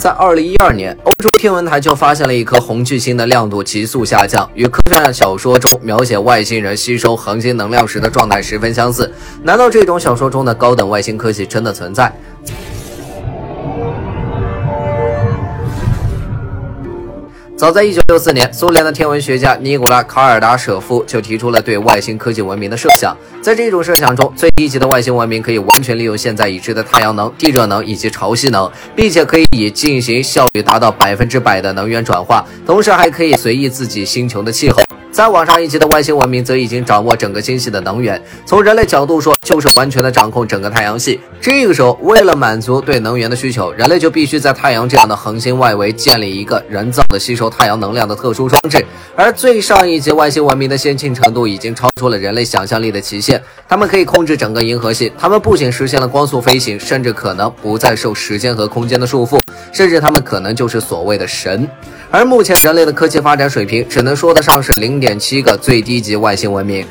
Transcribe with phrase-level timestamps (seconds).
[0.00, 9.12] 在二零一二年，欧洲天文台就发现了一颗红巨星的亮度急速下降，与科幻小说中描写外星人吸收恒星能量时的状态十分相似。
[9.42, 12.10] 难道这种小说中的高等外星科技真的存在？
[17.60, 23.14] 早在一九六四年，苏联的天文学家尼古拉·卡尔达舍夫就提出了对外星科技文明的设想。
[23.42, 34.80] 在这种设想中，最低级的外星文明可以完全利用现在已知的太阳能、地热能以及潮汐能，并且可以以进行效率达到百分之百的能源转化，同时还可以随意自己星球的气候。
[35.12, 41.20] 再往上一级的外星文明则已经掌握整个星系的能源，从人类角度说，就是完全的掌控整个太阳系。
[41.40, 48.84] 这个时候，为了满足对能源的需求，人类就必须在太阳这样的恒星外围建立一个人造的吸收太阳能量的特殊装置。
[49.16, 59.40] 而最上一级外星文明的先进程度已经超出了人类想象力的极限，他们可以控制整个银河系，他们不仅实现了光速飞行，甚至可能不再受时间和空间的束缚，
[59.72, 61.68] 甚至他们可能就是所谓的神。
[62.10, 66.86] 而目前人类的科技发展水平，只能说得上是零点七个最低级外星文明。